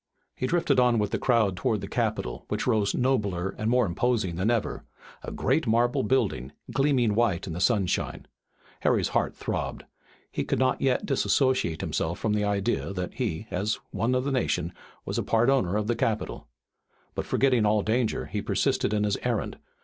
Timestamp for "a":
5.21-5.31, 15.19-15.23